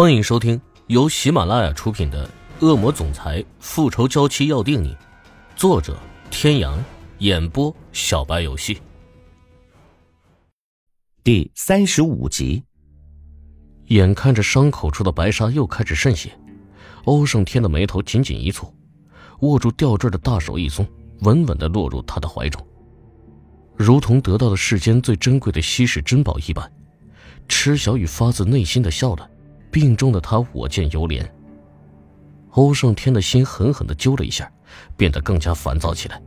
[0.00, 2.24] 欢迎收听由喜马拉雅出品的
[2.64, 4.90] 《恶魔总裁复仇娇妻要定你》，
[5.56, 5.98] 作者：
[6.30, 6.78] 天阳，
[7.18, 8.80] 演播：小白游戏。
[11.24, 12.62] 第三十五集。
[13.86, 16.30] 眼看着伤口处的白纱又开始渗血，
[17.02, 18.72] 欧胜天的眉头紧紧一蹙，
[19.40, 20.86] 握住吊坠的大手一松，
[21.22, 22.64] 稳稳的落入他的怀中，
[23.76, 26.72] 如同得到了世间最珍贵的稀世珍宝一般。
[27.48, 29.28] 池小雨发自内心的笑了。
[29.70, 31.26] 病中的他，我见犹怜。
[32.52, 34.50] 欧胜天的心狠狠的揪了一下，
[34.96, 36.20] 变得更加烦躁起来。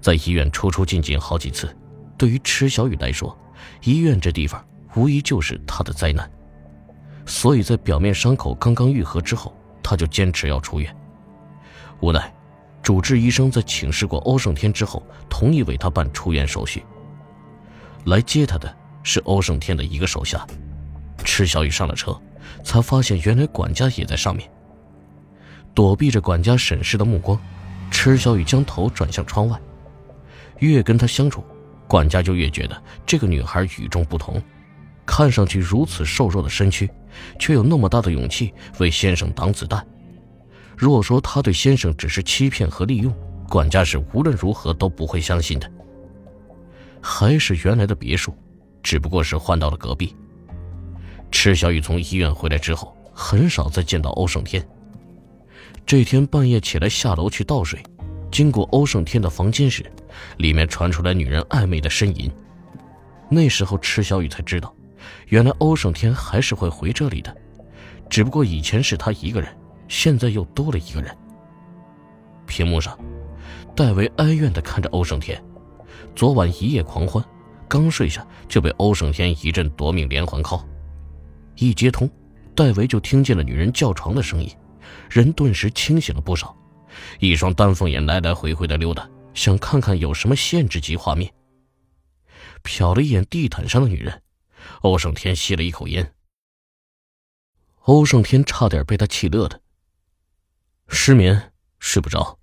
[0.00, 1.74] 在医院出出进进好几次，
[2.16, 3.36] 对于池小雨来说，
[3.82, 4.64] 医院这地方
[4.94, 6.30] 无疑就是他的灾难。
[7.26, 10.94] 所以在表面伤口刚刚愈合之后，他就坚持要出院。
[12.00, 12.32] 无奈，
[12.82, 16.84] 主治医生在请示过欧胜天之后，同意为他办出院手续。
[18.04, 18.72] 来接他的
[19.02, 20.46] 是欧胜天的一个手下。
[21.24, 22.14] 池小雨上了车。
[22.62, 24.48] 才发现，原来管家也在上面。
[25.74, 27.38] 躲避着管家审视的目光，
[27.90, 29.60] 池小雨将头转向窗外。
[30.60, 31.44] 越跟他相处，
[31.88, 34.40] 管家就越觉得这个女孩与众不同。
[35.06, 36.88] 看上去如此瘦弱的身躯，
[37.38, 39.84] 却有那么大的勇气为先生挡子弹。
[40.76, 43.12] 若说他对先生只是欺骗和利用，
[43.48, 45.70] 管家是无论如何都不会相信的。
[47.02, 48.34] 还是原来的别墅，
[48.82, 50.16] 只不过是换到了隔壁。
[51.34, 54.64] 池小雨从医院回来之后，很少再见到欧胜天。
[55.84, 57.82] 这天半夜起来下楼去倒水，
[58.30, 59.84] 经过欧胜天的房间时，
[60.38, 62.30] 里面传出来女人暧昧的呻吟。
[63.28, 64.72] 那时候池小雨才知道，
[65.26, 67.36] 原来欧胜天还是会回这里的，
[68.08, 69.54] 只不过以前是他一个人，
[69.88, 71.14] 现在又多了一个人。
[72.46, 72.96] 屏幕上，
[73.74, 75.42] 戴维哀怨地看着欧胜天，
[76.14, 77.22] 昨晚一夜狂欢，
[77.68, 80.64] 刚睡下就被欧胜天一阵夺命连环铐。
[81.56, 82.10] 一接通，
[82.54, 84.50] 戴维就听见了女人叫床的声音，
[85.10, 86.56] 人顿时清醒了不少，
[87.20, 91.32] 一双丹凤眼来来回回的溜达，想看看有什么限制级画面。
[92.62, 94.22] 瞟了一眼地毯上的女人，
[94.80, 96.14] 欧胜天吸了一口烟。
[97.82, 99.60] 欧胜天差点被他气乐了。
[100.88, 102.38] 失眠，睡不着。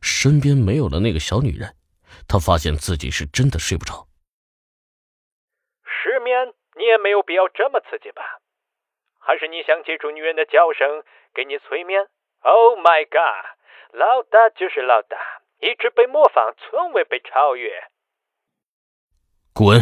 [0.00, 1.74] 身边没有了那个小女人，
[2.26, 4.08] 他发现自己是真的睡不着。
[6.80, 8.40] 你也没有必要这么刺激吧？
[9.18, 11.04] 还是你想借助女人的叫声
[11.34, 12.08] 给你催眠
[12.40, 13.44] ？Oh my god！
[13.92, 15.18] 老大就是老大，
[15.60, 17.70] 一直被模仿，从未被超越。
[19.52, 19.78] 滚！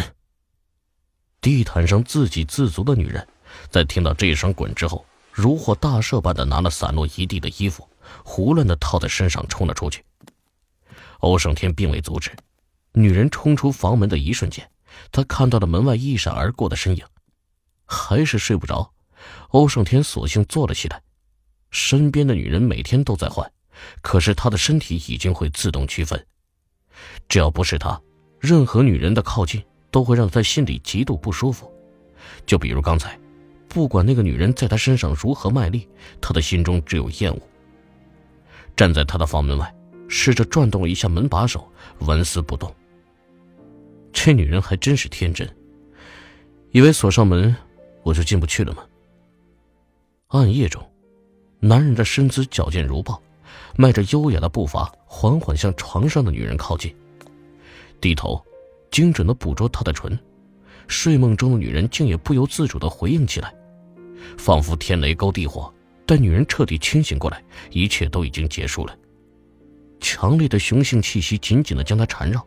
[1.39, 3.25] 地毯上自给自足的女人，
[3.69, 7.87] 在听到这一声“滚”之后，如获大赦般的拿了散落一地的衣服，
[8.25, 10.03] 胡乱的套在身上，冲了出去。
[11.21, 12.31] 欧胜天并未阻止，
[12.91, 14.69] 女人冲出房门的一瞬间。
[15.11, 17.03] 他看到了门外一闪而过的身影，
[17.85, 18.91] 还是睡不着。
[19.49, 21.01] 欧胜天索性坐了起来。
[21.71, 23.51] 身边的女人每天都在换，
[24.01, 26.25] 可是他的身体已经会自动区分。
[27.27, 28.01] 只要不是他，
[28.39, 31.71] 任何女人的靠近都会让他心里极度不舒服。
[32.45, 33.19] 就比如刚才，
[33.67, 35.87] 不管那个女人在他身上如何卖力，
[36.19, 37.41] 他的心中只有厌恶。
[38.75, 39.73] 站在他的房门外，
[40.07, 42.73] 试着转动了一下门把手，纹丝不动。
[44.11, 45.47] 这女人还真是天真，
[46.71, 47.55] 以为锁上门
[48.03, 48.85] 我就进不去了吗？
[50.27, 50.85] 暗夜中，
[51.59, 53.21] 男人的身姿矫健如豹，
[53.75, 56.93] 迈着优雅的步伐，缓缓向床上的女人靠近，
[57.99, 58.43] 低头，
[58.91, 60.17] 精准的捕捉她的唇。
[60.87, 63.53] 睡梦中的女人竟也不由自主的回应起来，
[64.37, 65.71] 仿佛天雷勾地火。
[66.05, 68.97] 待女人彻底清醒过来，一切都已经结束了。
[69.99, 72.43] 强烈的雄性气息紧紧的将她缠绕。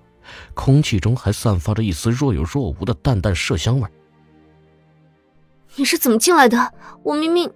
[0.54, 3.88] 空气中还散发着一丝若有若无的淡淡麝香味。
[5.76, 6.74] 你是怎么进来的？
[7.02, 7.50] 我明明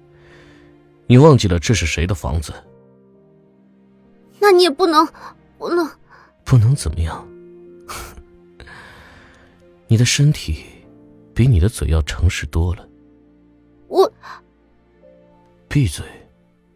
[1.06, 2.52] 你忘记了这是谁的房子？
[4.40, 5.06] 那你也不能，
[5.58, 5.88] 不能，
[6.44, 7.26] 不能怎么样？
[9.86, 10.64] 你的身体
[11.34, 12.88] 比你的嘴要诚实多了。
[13.88, 14.10] 我
[15.68, 16.04] 闭嘴，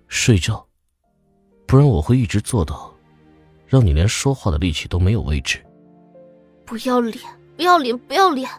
[0.08, 0.64] 睡觉，
[1.66, 2.94] 不然我会一直做到。
[3.70, 5.64] 让你连说话的力气都没有为止。
[6.66, 7.16] 不要脸！
[7.56, 7.96] 不要脸！
[7.96, 8.50] 不要脸！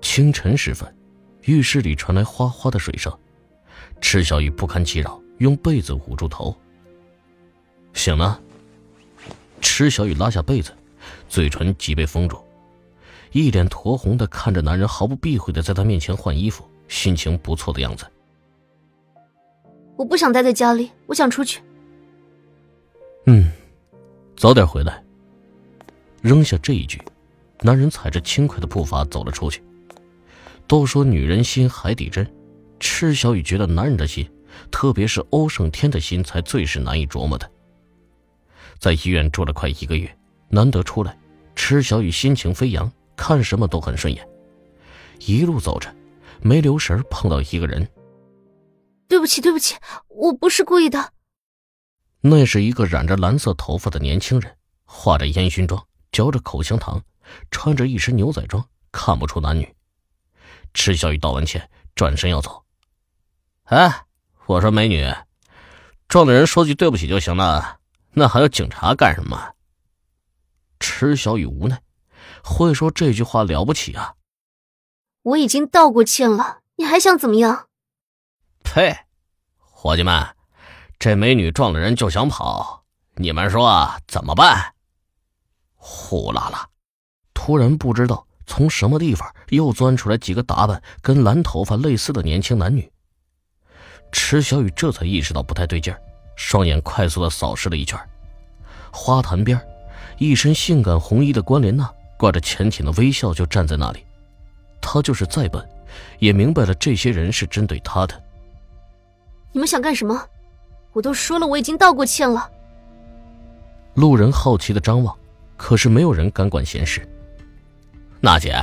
[0.00, 0.96] 清晨时分，
[1.42, 3.12] 浴室里传来哗哗的水声。
[4.00, 6.56] 池小雨不堪其扰，用被子捂住头。
[7.92, 8.40] 醒了。
[9.60, 10.70] 池小雨拉下被子，
[11.28, 12.38] 嘴唇即被封住，
[13.32, 18.06] 一脸酡红的看着男人毫不避讳的在他面前换衣服，心情不错的样子。
[19.96, 21.60] 我不想待在家里，我想出去。
[23.28, 23.50] 嗯，
[24.36, 25.02] 早点回来。
[26.20, 27.00] 扔下这一句，
[27.60, 29.62] 男人踩着轻快的步伐走了出去。
[30.66, 32.28] 都说女人心海底针，
[32.80, 34.28] 池小雨觉得男人的心，
[34.70, 37.50] 特别是欧胜天的心，才最是难以琢磨的。
[38.78, 40.14] 在医院住了快一个月，
[40.48, 41.16] 难得出来，
[41.54, 44.26] 池小雨心情飞扬，看什么都很顺眼。
[45.20, 45.94] 一路走着，
[46.42, 47.88] 没留神碰到一个人。
[49.08, 49.76] 对不起，对不起，
[50.08, 51.12] 我不是故意的。
[52.28, 57.00] 那是一个染着蓝色头发的年轻人，化着烟熏妆，嚼着口香糖，
[57.52, 59.76] 穿着一身牛仔装，看不出男女。
[60.74, 62.64] 池小雨道完歉，转身要走。
[63.66, 64.06] 哎，
[64.46, 65.08] 我说美女，
[66.08, 67.78] 撞的人说句对不起就行了，
[68.10, 69.54] 那还要警察干什么？
[70.80, 71.80] 池小雨无奈，
[72.42, 74.16] 会说这句话了不起啊！
[75.22, 77.68] 我已经道过歉了，你还想怎么样？
[78.64, 79.06] 呸！
[79.58, 80.35] 伙计们，
[80.98, 82.84] 这美女撞了人就想跑，
[83.16, 84.72] 你们说怎么办？
[85.74, 86.66] 呼啦啦！
[87.32, 92.90] 突然不知道从什么地方又钻出来几个打扮跟蓝头发类似的年轻男女。
[94.10, 96.00] 池小雨这才意识到不太对劲儿，
[96.34, 97.98] 双眼快速的扫视了一圈。
[98.90, 99.60] 花坛边，
[100.18, 104.04] 一身性感红衣的关莲娜挂着浅浅的微笑就站在那里。
[104.80, 105.64] 她就是再笨，
[106.18, 108.22] 也明白了这些人是针对她的。
[109.52, 110.26] 你们想干什么？
[110.96, 112.50] 我都说了，我已经道过歉了。
[113.92, 115.14] 路人好奇的张望，
[115.54, 117.06] 可是没有人敢管闲事。
[118.18, 118.56] 娜姐，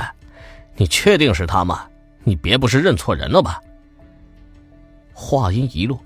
[0.74, 1.88] 你确定是他吗？
[2.24, 3.62] 你别不是认错人了吧？
[5.12, 5.96] 话音一落，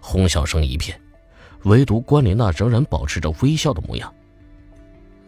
[0.00, 1.00] 哄笑声一片，
[1.66, 4.12] 唯独关莲娜仍然保持着微笑的模样。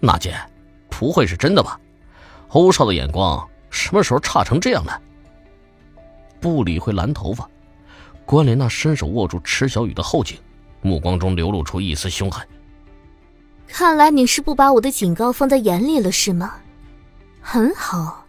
[0.00, 0.34] 娜姐，
[0.90, 1.78] 不会是真的吧？
[2.48, 5.00] 欧少的眼光什么时候差成这样了？
[6.40, 7.48] 不理会蓝头发。
[8.26, 10.36] 关莲娜伸手握住池小雨的后颈，
[10.82, 12.46] 目光中流露出一丝凶狠。
[13.66, 16.54] 看来你是不把我的警告放在眼里了，是吗？
[17.40, 18.24] 很好。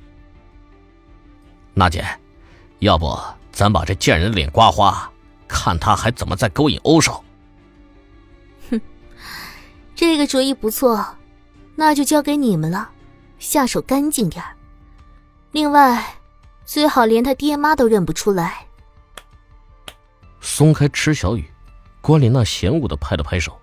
[1.73, 2.05] 娜姐，
[2.79, 3.17] 要不
[3.51, 5.09] 咱把这贱人的脸刮花，
[5.47, 7.23] 看他还怎么再勾引欧少？
[8.69, 8.81] 哼，
[9.95, 11.05] 这个主意不错，
[11.75, 12.89] 那就交给你们了，
[13.39, 14.43] 下手干净点
[15.51, 16.05] 另外，
[16.65, 18.65] 最好连他爹妈都认不出来。
[20.41, 21.49] 松开池小雨，
[22.01, 23.59] 关莲娜嫌恶的拍了拍手。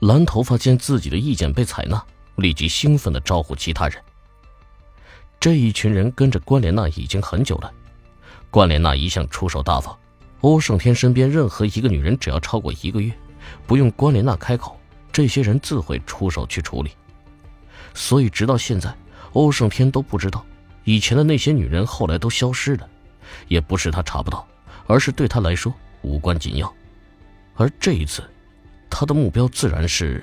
[0.00, 2.02] 蓝头发见自己的意见被采纳，
[2.36, 4.02] 立即兴奋的招呼其他人。
[5.38, 7.72] 这一群人跟着关莲娜已经很久了。
[8.50, 9.96] 关莲娜一向出手大方，
[10.40, 13.12] 欧胜天身边任何一个女人只要超过一个月，
[13.66, 14.78] 不用关莲娜开口，
[15.12, 16.90] 这些人自会出手去处理。
[17.94, 18.94] 所以直到现在，
[19.32, 20.44] 欧胜天都不知道，
[20.84, 22.88] 以前的那些女人后来都消失了，
[23.48, 24.46] 也不是他查不到。
[24.88, 25.72] 而是对他来说
[26.02, 26.72] 无关紧要，
[27.54, 28.22] 而这一次，
[28.88, 30.22] 他的目标自然是。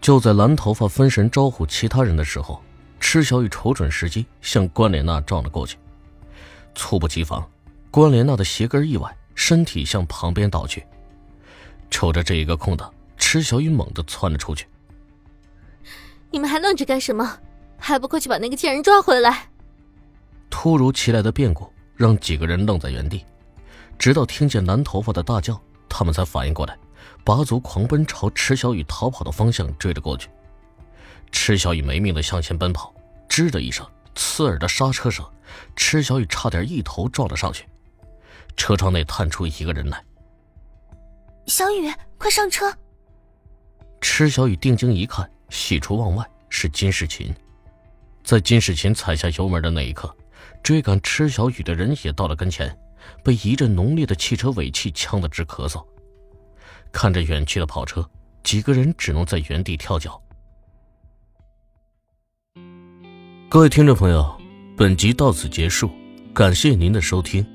[0.00, 2.62] 就在蓝头发分神招呼其他人的时候，
[3.00, 5.76] 池小雨瞅准时机向关莲娜撞了过去。
[6.74, 7.48] 猝不及防，
[7.90, 10.84] 关莲娜的鞋跟一崴，身体向旁边倒去。
[11.90, 14.66] 瞅着这一个空档，池小雨猛地窜了出去。
[16.30, 17.38] 你们还愣着干什么？
[17.78, 19.48] 还不快去把那个贱人抓回来！
[20.50, 21.70] 突如其来的变故。
[21.96, 23.24] 让几个人愣在原地，
[23.98, 25.58] 直到听见蓝头发的大叫，
[25.98, 26.76] 他们才反应过来，
[27.24, 30.28] 拔足狂奔朝池小雨逃跑的方向追了过去。
[31.32, 32.94] 池小雨没命的向前奔跑，
[33.30, 35.24] 吱的一声，刺耳的刹车声，
[35.74, 37.64] 池小雨差点一头撞了上去。
[38.58, 40.04] 车窗内探出一个人来
[41.48, 42.70] ：“小雨，快上车！”
[44.02, 47.34] 池小雨定睛一看，喜出望外，是金世琴。
[48.22, 50.14] 在金世琴踩下油门的那一刻。
[50.62, 52.76] 追赶池小雨的人也到了跟前，
[53.22, 55.84] 被一阵浓烈的汽车尾气呛得直咳嗽。
[56.92, 58.08] 看着远去的跑车，
[58.42, 60.20] 几个人只能在原地跳脚。
[63.48, 64.36] 各位听众朋友，
[64.76, 65.90] 本集到此结束，
[66.34, 67.46] 感谢您的收听。